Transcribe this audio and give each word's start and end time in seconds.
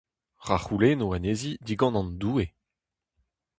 Ra 0.47 0.57
c’houlenno 0.63 1.07
anezhi 1.15 1.51
digant 1.65 1.97
an 1.99 2.09
Doue. 2.21 2.45